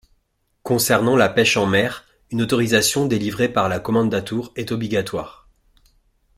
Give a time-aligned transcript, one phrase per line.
[0.63, 5.47] Concernant la pêche en mer, une autorisation délivrée par la Kommandantur est obligatoire.